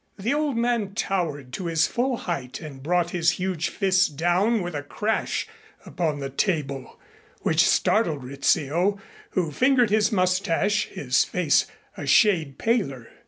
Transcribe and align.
The 0.17 0.33
old 0.33 0.57
man 0.57 0.95
towered 0.95 1.53
to 1.53 1.67
his 1.67 1.85
full 1.85 2.17
height 2.17 2.59
and 2.59 2.81
brought 2.81 3.11
his 3.11 3.29
huge 3.37 3.69
fist 3.69 4.17
down 4.17 4.63
with 4.63 4.73
a 4.73 4.81
crash 4.81 5.47
upon 5.85 6.17
the 6.17 6.29
table 6.31 6.99
which 7.41 7.69
startled 7.69 8.23
Rizzio, 8.23 8.99
who 9.37 9.51
fingered 9.51 9.91
his 9.91 10.11
mustache, 10.11 10.87
his 10.87 11.23
face 11.23 11.67
a 11.95 12.07
shade 12.07 12.57
paler. 12.57 13.09